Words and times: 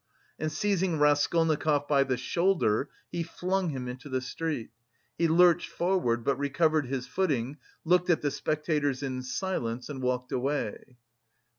And 0.39 0.51
seizing 0.51 0.97
Raskolnikov 0.97 1.87
by 1.87 2.03
the 2.03 2.17
shoulder 2.17 2.89
he 3.11 3.21
flung 3.21 3.69
him 3.69 3.87
into 3.87 4.09
the 4.09 4.19
street. 4.19 4.71
He 5.15 5.27
lurched 5.27 5.69
forward, 5.69 6.23
but 6.23 6.37
recovered 6.39 6.87
his 6.87 7.05
footing, 7.05 7.57
looked 7.85 8.09
at 8.09 8.21
the 8.23 8.31
spectators 8.31 9.03
in 9.03 9.21
silence 9.21 9.89
and 9.89 10.01
walked 10.01 10.31
away. 10.31 10.97